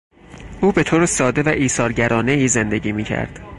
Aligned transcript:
او 0.61 0.71
به 0.71 0.83
طور 0.83 1.05
ساده 1.05 1.43
و 1.43 1.47
ایثارگرانهای 1.49 2.47
زندگی 2.47 2.91
میکرد. 2.91 3.39